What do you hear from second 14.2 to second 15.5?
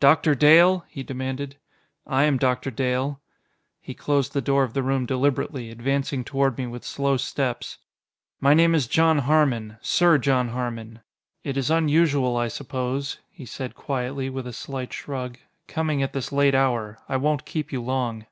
with a slight shrug,